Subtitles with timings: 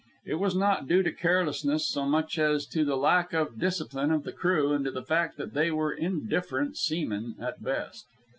[0.25, 4.23] It was not due to carelessness so much as to the lack of discipline of
[4.23, 8.07] the crew and to the fact that they were indifferent seamen at best.